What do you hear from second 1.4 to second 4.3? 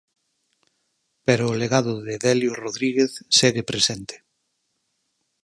o legado de Delio Rodríguez segue presente.